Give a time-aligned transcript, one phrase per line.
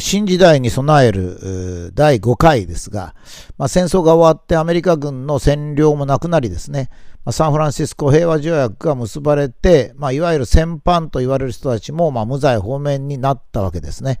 [0.00, 3.14] 新時代に備える第5回ですが、
[3.56, 6.90] まあ、戦争が終わってアメリカ軍の占領もなくなりですね、
[7.24, 14.18] まあ、サンフランシスコ平和条約が結ばれて、まあ、いわゆる戦犯と言われる人たちも、ま、無罪方面になったわけですね。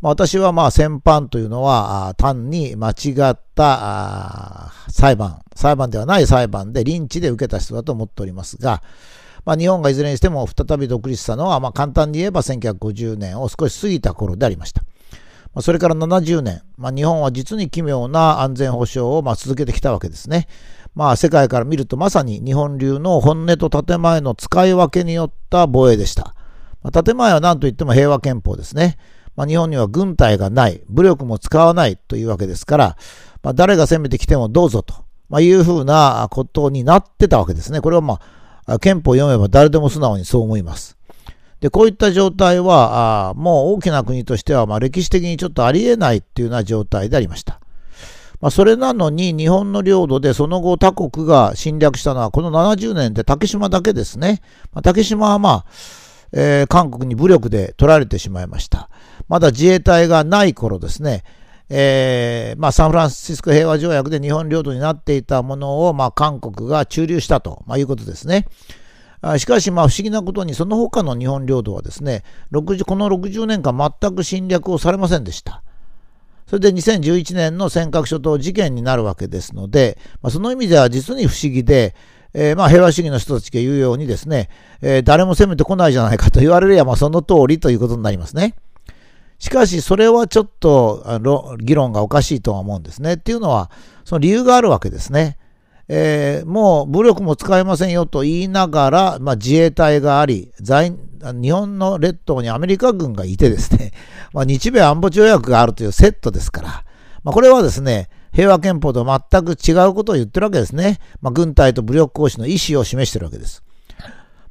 [0.00, 8.82] ま、私はまあ戦犯というのは単に間違った裁判、裁判ではない裁判でリンチで受けた人だと思っておりますが、
[9.44, 14.82] まあ、日本がいずれにしても再び独立したのは、まあ、簡単に言えば1950年を少し過ぎた頃でありました。
[15.62, 20.48] それから70年、まあ、日本は実に奇妙な安全保障をまあ続けてきたわけですね。
[20.94, 26.34] まあ、世界から見るとまさに日本流の本音と建前の使い分けによった防衛でした。
[26.82, 28.98] まあ、建前は何と言っても平和憲法ですね。
[29.36, 32.96] まあ、日本には軍隊がない、武力も使わないというわけですから、
[33.42, 34.94] まあ、誰が攻めてきてもどうぞと、
[35.28, 37.80] まあ、いうふうなことになってたわけですね。
[37.80, 38.20] これはま
[38.66, 40.96] あ、憲法を読めば誰でも素直にそう思います。
[41.60, 47.60] で、こういった状態は、あもう大きな国としては、まあ、歴史的にちょっとありえないっていうような状態でありました。
[48.40, 54.40] まあ、それなのに、日本の領土でその後他国が侵略したのは、この70年で竹島だけですね。
[54.72, 55.64] まあ、竹島はまあ、
[56.32, 58.88] えー、韓国に武力で取られてしまいました。
[59.28, 61.24] まだ自衛隊がない頃ですね、
[61.68, 68.46] えー、まあ、サンフランシスコ平和条約で日本領土になっていたものを、まあ、韓国が駐留したと、まあ、いうことですね。
[69.38, 75.62] しかし、まあ、不思議なことに、その他の日本領土はですね、60この60年間全く侵略をされませんでした。
[76.46, 81.94] それで2011年の尖閣諸島事件になるわけですので、まあ、その意味では実に不思議で、
[82.32, 84.48] えー、まあ平和主義の人たちが言うようにですね、
[84.82, 88.54] えー、誰も攻めてこないじゃないかと言われれば、まあその通りということになりますね。
[89.38, 93.14] しかし、それはちょっとあの議論がおかしいとは思うんですね。
[93.14, 93.70] っていうのは、
[94.04, 95.38] その理由があるわけですね。
[95.92, 103.90] えー、もう武力も使えませんよと言いながら、まあ、自衛隊があり、在日本の列島にアメリカ軍がいてですね、
[104.32, 106.84] まあ、日米安保条約があるというセットですから、
[107.24, 111.00] まあ、これはですね、平和憲法と全く違うことを言ってるわけですね。
[111.20, 113.64] まあ、軍隊と武力行使の意思を示してるわけです。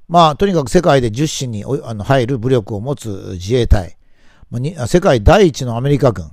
[0.09, 3.95] まあ、とにかく世界で10市に入る武力を持つ自衛隊、
[4.51, 6.31] まあ、世界第一のアメリカ軍、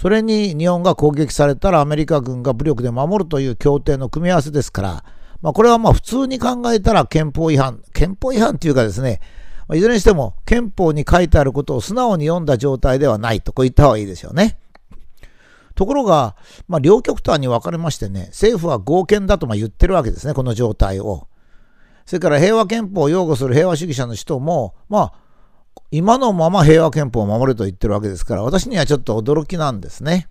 [0.00, 5.04] それに日本が攻撃されたらアメリカ軍が武力で守るという協定の組み合わせですから、
[5.42, 9.20] まあ、これはまあ普通に考えたら憲法違反、憲法違反というかですね、
[9.74, 14.60] いずれにしても憲法に書いてあることを素直に読んだ状態ではないと、こう言った方がいいでしょうね。
[15.74, 16.36] ところが、
[16.68, 21.26] まあ、両極端に分かれましてね、政府は合憲だとま言ってるわけですね、この状態を。
[22.06, 25.27] それから平和憲法を擁護する平和主義者の人も、まあ、
[25.90, 30.28] 今のまま平和憲法を守れと言ってるわけですから、私にはちょっと驚きなんですね。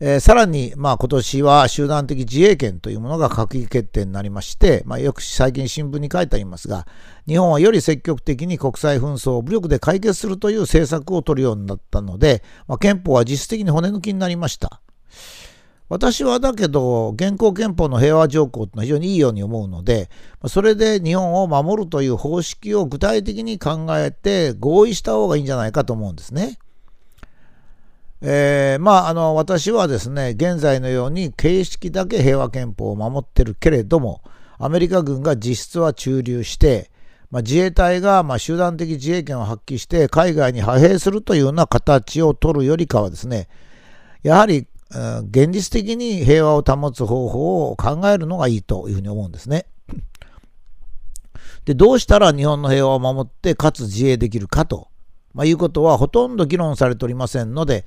[0.00, 6.86] えー、さらに、まあ、今年は集団的自衛権というものが閣議決定になりまして、まあ、よく最近新聞に書いてありますが、
[7.26, 14.80] 日本はより積極的に国際紛争を武力で解決するという政策を取るようになったので、まあ、憲法は実質的に骨抜きになりました。
[15.88, 20.08] 私はだけど、現行憲法の平和条項というのは非常にいいように思うので、
[20.48, 26.58] それで日本を守るという方式を具体的に考えて合意した方がいいんじゃないかと思うんですね。
[28.22, 34.22] えー、まあ、あの、私はですね、現在のように形式だけ平和憲法を守ってるけれども、
[34.58, 36.90] アメリカ軍が実質は駐留して、
[37.30, 43.48] まあ、自衛隊がま集団的自衛権を発揮して海外に派兵するというような形を取るよりかはですね、
[44.22, 49.66] やはり現実的に平和を保つ方法を考えるのがいいというふうに思うんですね。
[51.64, 54.88] で、どうしたら日本の平和を守ってかつ自衛できるかと、
[55.32, 57.86] まあ、いうことはほとんど議論されておりませんので、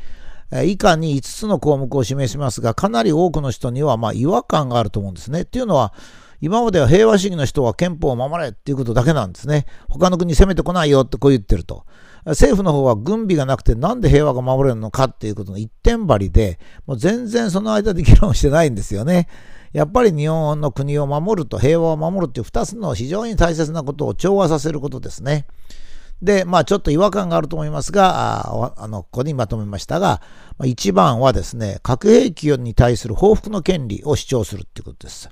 [0.65, 5.41] 以下に5つの項目を示しますが、かなり多くの人にはま違和感があると思うんですね。
[5.41, 5.93] っていうのは、
[6.39, 9.65] 今までは平和主義の人は憲法を守れっていうことだけなんですね。
[9.89, 11.85] 他の国攻めてこないよってこう言ってると。
[12.27, 19.27] 政府の方は軍備がなくてなんで平和が守れるのかっていうことの一点張りで、もう全然その間で議論してないんですよね。
[19.73, 25.45] やっぱり日本の国を守ると平和を守るっていう2つの非常に大切なことを調和させることですね。
[26.21, 30.21] で、まあちょっと違和感があると思いますが、あの、ここにまとめましたが、
[30.63, 35.29] 一番はですね、核兵器に対する報復の権利を主張するっていうことです。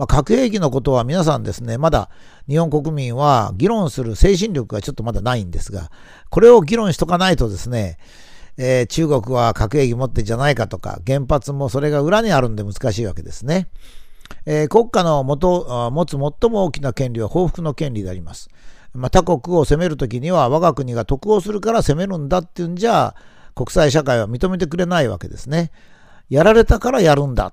[0.00, 2.08] まあ、核兵器のことは皆さんですね、まだ
[2.48, 5.90] 日本国民は議論する精神力がちょっとまだないんですが、
[6.30, 7.98] これを議論しとかないとですね、
[8.56, 13.68] えー、中国は核兵器持ってんじゃないかとか、原発もそれが裏にあるんで難しいわけですね。
[14.46, 16.18] えー、国家の元持つ最
[16.50, 18.48] も大きな権利は報復の権利であります。
[18.94, 23.14] まあ、他国を攻めるときには我が国が得をするから攻めるんだっていうんじゃ、
[23.54, 25.70] 国際社会は認めてくれないわけですね。
[26.30, 27.52] やられたからやるんだ。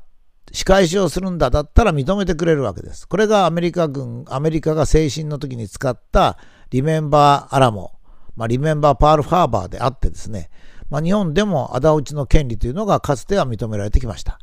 [0.51, 3.07] 仕返しをするんだだったら認めてくれるわけです。
[3.07, 6.37] これがアメリカ軍、アメリカが精神の時に使った
[6.69, 7.93] リメンバー・アラモ。
[8.35, 10.49] まあ、リメンバーパールハーバーであってですね、
[10.89, 14.39] まあ、日本でも仇討ちの権利というのがかつては認められてきました。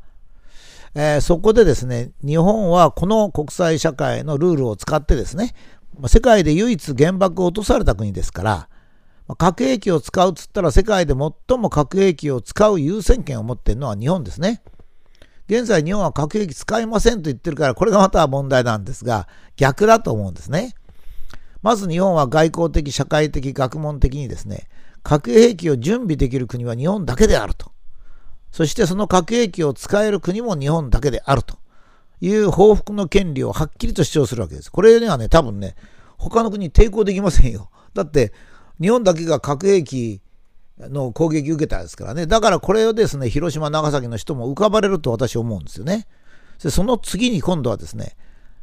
[0.97, 5.55] えー、そこでですね、日本はこの国際社会のルールを使ってですね、
[6.07, 8.69] 世界で唯一原爆を落とされた国ですから、
[9.39, 14.63] 核兵器を使うっつったら世界で最も核兵器を使う優先権を持っているのは日本ですね。
[15.47, 20.75] 現在日本は核兵器使いませんと言ってるからこれがまた問題なんですが逆だと思うんですね。
[21.63, 24.69] まず日本は外交的、社会的、学問的にですね、
[25.03, 27.73] 核兵器を準備できる国は日本だけであると。
[28.53, 31.57] そしてその核兵器を使える国も日本だけであると
[32.21, 34.71] いう報復の権利をはっきりと主張するわけです。
[34.71, 35.75] これにはね、多分ね、
[36.19, 37.71] 他の国抵抗できませんよ。
[37.95, 38.33] だって、
[38.81, 40.21] 日本だけが核兵器
[40.79, 42.27] の攻撃受けたですからね。
[42.27, 46.07] だからこれをですね、広島、長崎の人も浮かばれると私は思うんですよね。
[46.59, 48.17] その次に今度はですね、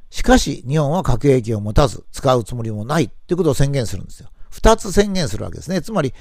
[0.10, 4.30] しかし日本は核兵器を持たず使うつもりもないということを宣言するんですよ。
[4.50, 5.82] 二つ宣言するわけですね。
[5.82, 6.14] つまり、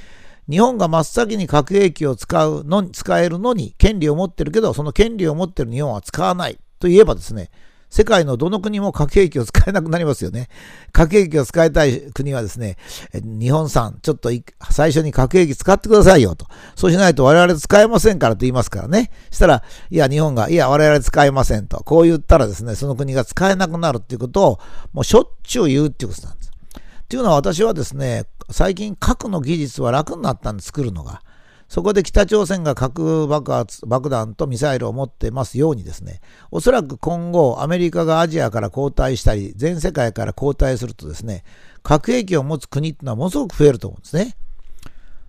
[0.48, 7.50] 日本が真っ先に核兵器を使うのに、使えるのに権利を持ってるけど、その権利を持ってる日本は使わないと言えばですね、
[7.90, 10.48] 世界のどの国も核兵器を使えなくなりますよね。
[10.92, 12.76] 核兵器を使いたい国はですね、
[13.12, 14.30] 日本産、ちょっと
[14.70, 16.46] 最初に核兵器使ってくださいよと。
[16.76, 19.10] そうしないと我々使えませんからと言いますからね。
[19.30, 21.78] したら、いや、日本が、いや、我々使えませんと。
[21.78, 24.60] こう言ったらですね、その国が使えなくなるっていうことを、
[24.92, 26.50] もうしょっちゅう言うっていうことなんです。
[26.50, 31.22] っていうのは私はですね、最近核の技術は楽になったんで作るのが。
[31.70, 36.20] そこで北朝鮮が核爆発、爆弾とミサイルを持ってますようにですね、
[36.50, 41.44] おそらく今後アメリカがアジアから後退したり、全世界から後退するとですね、
[41.84, 44.36] 核兵器を持つ国っていうのはものすごく増えると思うんですね。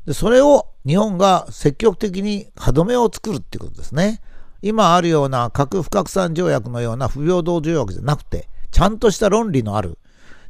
[0.07, 4.19] で、それを日本が積極的に歯止めを作るっていうことですね。
[4.63, 9.99] 今あるような核不拡散条約のような不平等条約じゃなくて、ちゃんとした論理のある、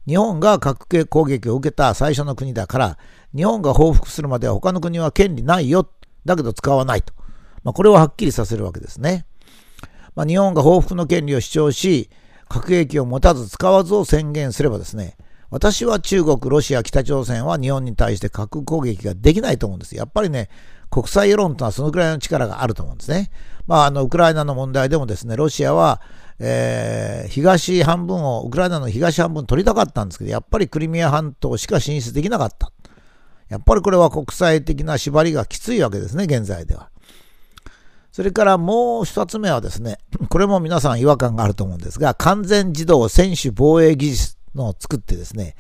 [0.08, 2.98] 日本が核攻撃を受けた最初の国だから、
[3.36, 5.90] 日本が報復するまでは他の国は権利ないよ。
[6.26, 7.14] だけど使わないと。
[7.64, 9.26] まあ、これをはっきりさせるわけですね。
[10.16, 12.10] まあ、日本が報復の権利を主張し、
[12.50, 15.16] 核兵器を持たず使わずを宣言すればですね、
[15.50, 19.96] 私は中国、ロシア、北朝鮮は日本に対して核攻撃ができないと思うんです。
[19.96, 20.50] やっぱりね、
[20.90, 23.32] 国際世論というのはそのくらいの力があると思うんですね。
[23.68, 26.02] まあ、あの、ウクライナの問題でもですね、ロシアは、
[26.40, 32.72] えー、東半分を、ウクライナの東半分取りたかったんですけど、やっぱりクリミア半島しか進出できなかった。
[33.52, 36.90] やっぱりこれは国際的な縛りがきついわけですね、現在では。
[38.14, 39.98] それからもう一つ目はですね、
[40.30, 45.56] これも皆さん違和感があると思うんですが、完全自動選手防衛技術のを作ってですね、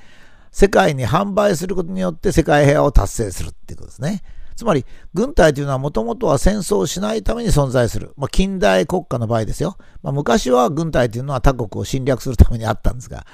[0.53, 4.23] 世界に販売することによって世界平和を達成するっていうことですね。
[4.55, 8.13] つまり、軍隊というのはもともとは戦争をしないために存在する。
[8.15, 9.75] まあ、近代国家の場合ですよ。
[10.01, 13.25] まあ、昔は軍隊というのは他国を侵略するためにあったんですが、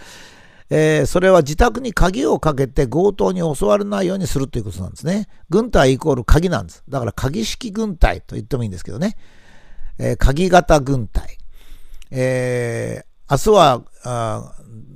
[0.69, 5.27] えー、それは自宅に鍵をかけて強盗に襲われないようにするということなんですね。
[5.49, 6.83] 軍隊イコール鍵なんです。
[6.89, 9.15] だから鍵式軍隊と言ってもいいんですけどね。
[9.97, 11.37] えー、鍵型軍隊。
[12.11, 14.53] えー、明日は、あ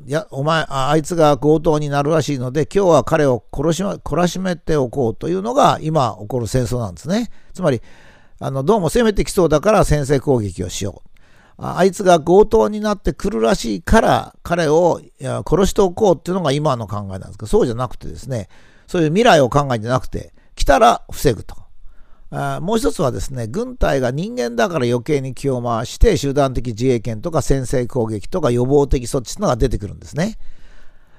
[0.07, 7.29] いや、お前あ、あいつが強盗になるらしいので、今日は彼を殺しま、懲らしめておこうというのが今起こる戦争なんですね。
[7.53, 7.81] つまり、
[8.39, 11.10] あの、どうも攻めてきそうだから先制攻撃をしよう。
[11.57, 18.49] あいつが強盗になってくるらしいから彼を殺しておこうっていうのが今の考えなんですけど、そうじゃなくてですね、
[18.87, 21.55] そういう未来を考えてなくて、来たら防ぐと。
[22.61, 30.37] もう一つはですね、軍隊が人間だから余計に気を回して、集団的自衛権とか先制攻撃とか予防的措置というのが出てくるんですね。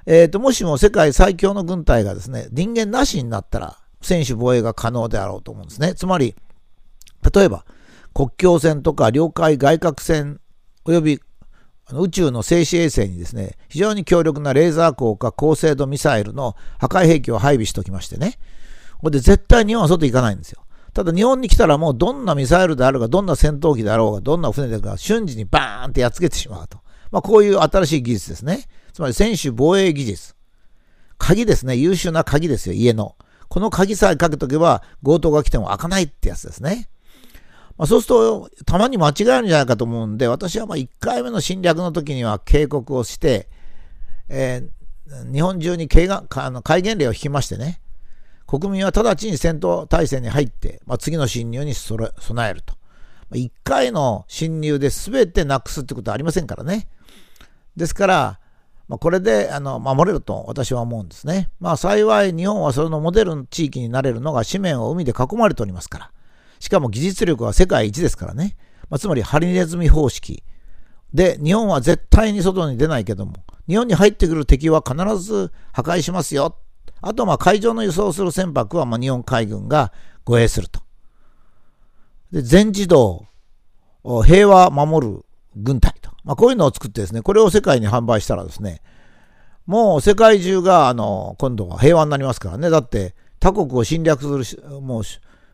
[0.05, 5.93] えっ、ー、と、もしも世界最強の軍隊がですね、人間なしになったら、選手防衛が可能であろうと思うんですね。
[5.93, 6.35] つまり、
[7.33, 7.63] 例えば、
[8.13, 10.39] 国境線とか領海外角線
[10.85, 11.19] 及び
[11.91, 18.37] 宇宙の静止衛星にですね、非常に強力なレーザー効果高精度ミサイルの破壊兵器を配備しておきましてね。
[18.99, 20.63] これで絶対日本は外行かないんですよ。
[20.93, 26.79] ただ日本に来たらもうどんなミサイルであるが、どんな戦闘機であろうが、どんな船であろうが、瞬時にバーンってやっつけてしまうと。
[27.11, 28.65] まあこういう新しい技術ですね。
[28.93, 30.35] つまり選手防衛技術。
[31.17, 31.75] 鍵ですね。
[31.75, 33.15] 優秀な鍵ですよ、家の。
[33.49, 36.89] この鍵さえかけとけば強盗が来ても開かないってやつですね。
[37.77, 43.47] まあ、そうすると、たまに間違えるんじゃないかと思うんで、私はまあ1回目の侵略の時には警告をして、
[44.29, 47.81] えー、日本中に警があの戒厳令を引きましてね、
[48.45, 52.07] 国民は直ちに戦闘態勢に入って、まあ、次の侵入に備
[52.49, 52.75] えると。
[53.31, 56.87] 1回の侵入で全てなくすってことはありませんからね。
[57.75, 58.39] ですから、
[58.87, 61.49] まあ、これであの守れると私は思うんですね。
[61.59, 66.11] まあ幸い日本はそのモデルの地域になれるのが紙面を海で囲まれておりますから。
[66.63, 68.55] しかも技術力は世界一ですからね。
[68.89, 70.43] まあ、つまりハリネズミ方式。
[71.13, 73.33] で、日本は絶対に外に出ないけども、
[73.67, 76.55] 日本に入ってくる敵は必ず破壊しますよ
[77.01, 79.91] あと、まあ、海上の輸送する船舶は、まあ、日本海軍が
[80.23, 80.79] 護衛すると。
[82.31, 83.25] で、全自動、
[84.25, 85.25] 平和守る
[85.57, 86.11] 軍隊と。
[86.23, 88.81] まあ、こういうのを作ってですね、これを世界に販売したらですね、
[89.65, 92.69] もう世界中が、あの、今度は平和になりますからね。
[92.69, 95.03] だって、他国を侵略する、もう、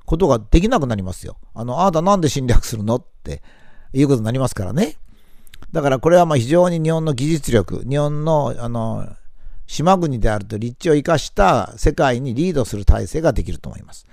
[0.10, 1.38] ことができなくなりますよ。
[1.54, 3.44] あの、あなたなんで侵略するのって
[3.94, 4.96] いうことになりますからね。
[5.72, 9.08] だからこれはまあ非常に日本の技術力、日本の、あの、
[9.68, 14.08] 島国であると立地を生かした世界にリードする体制ができると思います。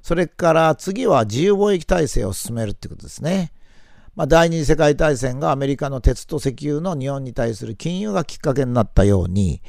[0.00, 3.52] それから次は自由貿易体制を進めるってことですね。
[4.16, 9.60] まあ、第二次世界大戦がアメリカの鉄と石油の日本に対する金融がきっかけになったように、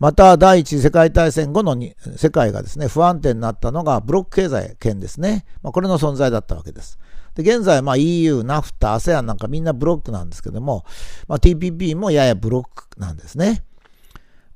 [0.00, 1.76] また第一次世界大戦後の
[2.16, 5.44] 世界がですね、不安定になったのがブロック経済圏ですね。
[5.62, 6.98] まあ、これの存在だったわけです。
[7.34, 10.84] で現在、まあ、EU、ナフタ、ASEAN なんかみんなブロックなんですけども、
[11.28, 13.62] まあ、TPP もややブロックなんですね。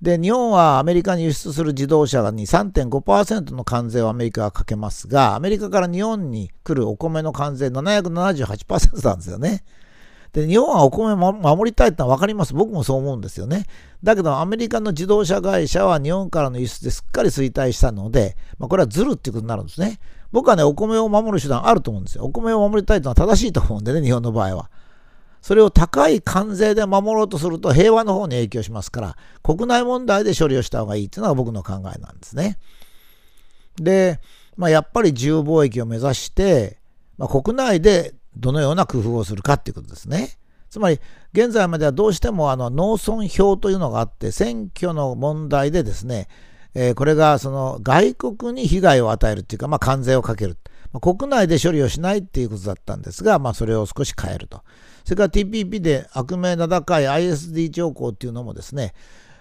[0.01, 9.63] で、日本はアメリカに輸出する自動車に3.5%の関税をアメリカがかけますが、アメリカから日本に来るお米の関税778%なんですよね。
[10.35, 12.55] で、日本はお米を守りたいってのは分かります。
[12.55, 13.67] 僕もそう思うんですよね。
[14.03, 20.01] だけど、アメリカの自動車会社は日本からの輸出ですっかり衰退したので、まあ、これはずるっていうことになるんですね。
[20.33, 22.25] 僕はね、お米を守る手段あると思うんですよ。
[22.25, 24.71] お米を守りたいというのは正しいと思うんでね、日本の場合は。
[25.41, 32.59] それを高い関税で守ろうとすると平和の方に影響しますから、国内問題で処理をした方がいいっていうのが僕の考えなんですね。
[33.77, 34.21] で、
[34.57, 36.79] まあ、やっぱり自由貿易を目指して、
[37.19, 40.37] まあ、国内でどのような工夫をするかっていうことですね。
[40.71, 41.01] つまり、
[41.33, 46.29] 現在まではどうしてもあの農村票というのがあって、選挙の問題でですね、
[46.75, 50.59] えー、これがその外国に被害を与えるっていうか、まあ、関税をかける。
[50.93, 54.63] まあ、国内で処理をしないっていうことだったんですが、まあ、それを少し変えると。
[55.05, 58.95] それから TPP で悪名名高い ISD 条項っていうのもですね、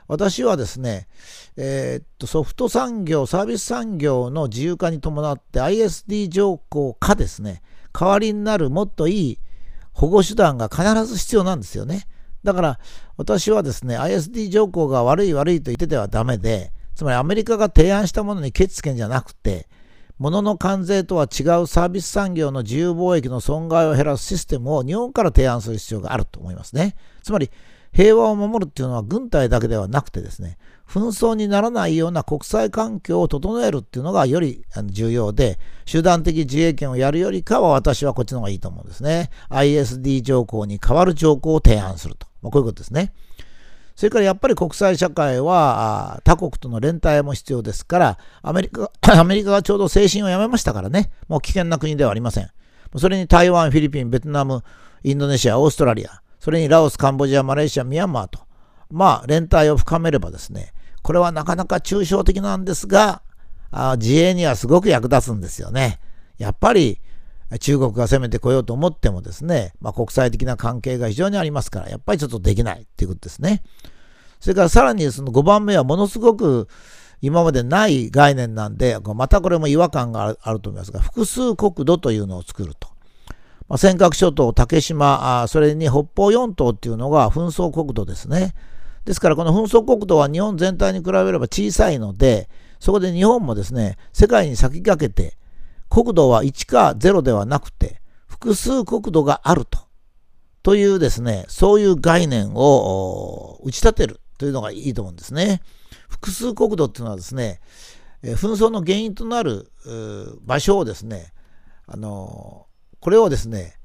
[0.07, 1.07] 私はですね、
[1.55, 7.61] えー、っとソフト産業、サービス産業の自由化に伴って ISD 条項かですね、
[7.97, 9.39] 代わりになるもっといい
[9.93, 12.07] 保護手段が必ず必要なんですよね。
[12.43, 12.79] だから
[13.15, 19.67] 私はですね、ISD 条項が悪い悪いと言っててはダメで、つまりアメリカが提案したものにケチつけんじゃなくて、
[20.19, 26.95] 物の関税とは違うサービス産業の自由貿易の損害を減らすシステムを日本から提案する必要があると思いますね。
[27.23, 27.49] つまり、
[27.93, 30.57] 平和を守るっていうのは軍隊だけではなくてですね、
[30.89, 39.29] 紛争にならないような国際環境を整えるっていうのがより重要で、集団的自衛権をやるよりかは私はこっちの方がいいと思うんですね。
[39.49, 42.27] ISD 条項に代わる条項を提案すると。
[42.41, 43.13] まあ、こういうことですね。
[43.95, 52.49] それからやっぱり国際社会は他国との連帯も必要ですから、アメリカ アメリカがちょうど精神をやめましたからね、もう危険な国ではありません。
[52.97, 54.63] それに台湾、フィリピン、ベトナム、
[55.03, 58.39] インドネシア、オーストラリア、それにラオス、カンボジア、マレーシア、ミャンマーと、
[58.89, 63.21] まあ、連帯を深めればですね、これはなかなか抽象的なんですが、
[63.71, 65.99] あ自衛にはすごく役立つんですよね。
[66.37, 66.99] やっぱり、
[67.59, 73.63] 中国が攻めてこようと思ってもですね、まあ、国際的な関係が非常にありますから、やっぱりちょっとできないっていうことですね。
[74.39, 76.67] それからさらにその5番目はものすごく
[77.21, 82.89] 今までない概念なんで、またこれも違和感があると思いますが、複数国土というのを作ると。
[83.69, 88.53] まあ、尖閣諸島、竹島、それに北方四島っていうのが紛争国土ですね。
[89.05, 95.37] ですからこの紛争国土は日本全体に比べれば小さいので、そこで日本もですね、世界に先駆けて、
[95.89, 99.79] 国土は1か0ではなくて、複数国土があると。
[100.63, 105.61] というですね、そういう概念を打ち立てるというのがいいと思うんですね。
[106.07, 107.59] 複数国土っていうのはですね、
[108.23, 109.71] 紛争の原因となる
[110.41, 111.33] 場所をですね、
[111.85, 112.67] あの、
[113.01, 113.77] これをですね、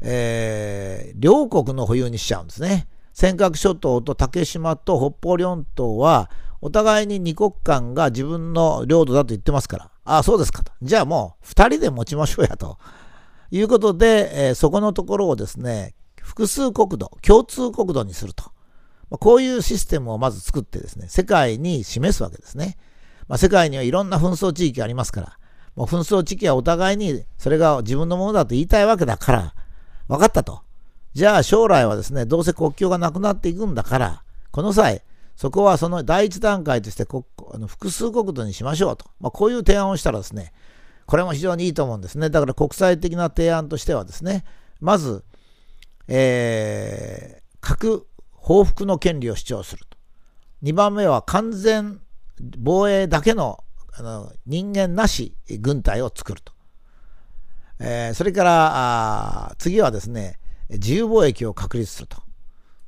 [0.00, 2.88] えー、両国の保有にしちゃうんですね。
[3.18, 10.70] 尖閣諸島と竹島と北方四島は、お互いに二国間が自分の領土だと言ってますから、ああ、そうですかと。
[10.82, 12.78] じゃあもう二人で持ちましょうやと。
[13.50, 18.52] いうことで、えー、そこのところをですね、複数国土、共通国土にすると。
[19.10, 22.76] まあ、こういうシステムをまず作ってですね、世界に示すわけですね。
[23.26, 25.38] まあ、世界にはいろんな紛争地域がありますから、
[25.74, 29.54] もう紛争地域はお互いにそれが自分のものだと言いたいわけだから、
[30.06, 30.67] 分かったと。
[31.18, 34.22] じゃあ将来はですね、どうせ国境がなくなっていくんだから、
[34.52, 35.02] この際、
[35.34, 39.06] そこはその第一段階としてあの複数国土にしましょうと。
[39.18, 40.52] まあ、こういう提案をしたらですね、
[41.06, 42.30] これも非常にいいと思うんですね。
[42.30, 44.44] だから国際的な提案としてはですね、
[44.80, 45.24] まず、
[46.06, 49.98] えー、核報復の権利を主張すると。
[50.62, 52.00] 2番目は完全
[52.58, 56.52] 防衛だけのあの人間なし軍隊を作ると。
[57.80, 60.38] えー、それから次はですね、
[60.70, 62.18] 自由貿易を確立すると。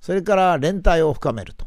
[0.00, 1.66] それから連帯を深めると。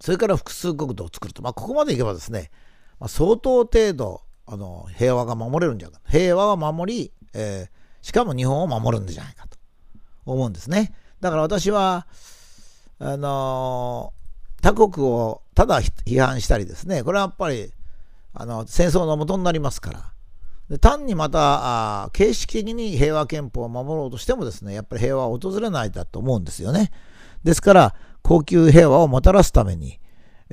[0.00, 1.42] それから複数国土を作ると。
[1.42, 2.50] まあ、ここまでいけばですね、
[2.98, 6.02] まあ、相当程度、あの、平和が守れるんじゃないか。
[6.08, 9.56] 平和は守り、えー、しかも日本を守るんじゃないかと
[10.24, 10.92] 思うんですね。
[11.20, 12.06] だから私は、
[12.98, 14.12] あの、
[14.60, 17.72] 他国をただ批判したりですね、これはやっぱり、
[18.34, 20.12] あの、戦争の元になりますから、
[20.80, 26.90] 単にまた、形式的に平和憲法を守ろうとしてもですね、やっぱり平和は訪れないだと思うんですよね。
[27.44, 29.98] ですから、高級平和をもたらすために、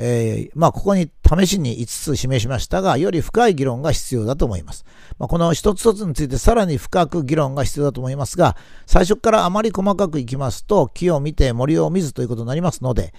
[0.02, 4.86] えー、まあ、ここに試しに5つ示しましたが、より深い議論が必要だと思います。
[5.18, 13.14] まあ、この一つ一つについてさらに深く議論が必要だと思いますが、最初からあまり細かくいきますと、木を見て森を見ずということになりますので、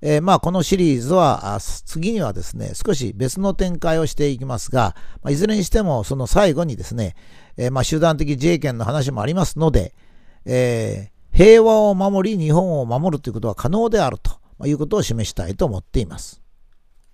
[0.00, 7.14] えー、まあこのシリーズは次にはですね少し別の展開をしていきますが、まあ、いずれにしてもその最後にですね、
[7.56, 9.94] えー、まあ集団的自衛権の話もありますので、
[10.44, 16.45] えー、平和を守り日本を守るということは可能であるということを示したいと思っています。